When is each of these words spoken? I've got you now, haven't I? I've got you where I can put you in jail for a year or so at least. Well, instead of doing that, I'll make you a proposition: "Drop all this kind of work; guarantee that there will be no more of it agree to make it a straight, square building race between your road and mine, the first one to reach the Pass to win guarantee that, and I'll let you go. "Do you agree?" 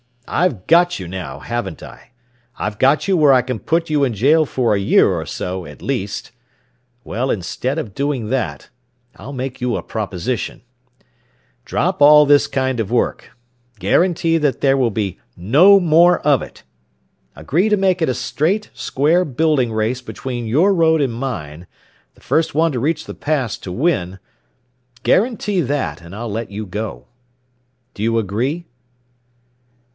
I've 0.27 0.65
got 0.65 0.97
you 0.97 1.07
now, 1.09 1.39
haven't 1.39 1.83
I? 1.83 2.11
I've 2.57 2.79
got 2.79 3.05
you 3.07 3.17
where 3.17 3.33
I 3.33 3.41
can 3.43 3.59
put 3.59 3.89
you 3.89 4.03
in 4.05 4.13
jail 4.13 4.45
for 4.45 4.73
a 4.73 4.79
year 4.79 5.09
or 5.09 5.25
so 5.25 5.65
at 5.65 5.81
least. 5.81 6.31
Well, 7.03 7.29
instead 7.29 7.77
of 7.77 7.93
doing 7.93 8.29
that, 8.29 8.69
I'll 9.17 9.33
make 9.33 9.59
you 9.61 9.75
a 9.75 9.83
proposition: 9.83 10.61
"Drop 11.65 12.01
all 12.01 12.25
this 12.25 12.47
kind 12.47 12.79
of 12.79 12.89
work; 12.89 13.37
guarantee 13.77 14.37
that 14.37 14.61
there 14.61 14.77
will 14.77 14.89
be 14.89 15.19
no 15.35 15.81
more 15.81 16.19
of 16.21 16.41
it 16.41 16.63
agree 17.35 17.67
to 17.69 17.77
make 17.77 18.01
it 18.01 18.09
a 18.09 18.15
straight, 18.15 18.71
square 18.73 19.25
building 19.25 19.71
race 19.71 20.01
between 20.01 20.47
your 20.47 20.73
road 20.73 21.01
and 21.01 21.13
mine, 21.13 21.67
the 22.15 22.21
first 22.21 22.55
one 22.55 22.71
to 22.71 22.79
reach 22.79 23.05
the 23.05 23.13
Pass 23.13 23.57
to 23.59 23.71
win 23.71 24.17
guarantee 25.03 25.59
that, 25.61 26.01
and 26.01 26.15
I'll 26.15 26.31
let 26.31 26.49
you 26.49 26.65
go. 26.65 27.05
"Do 27.93 28.01
you 28.01 28.17
agree?" 28.17 28.65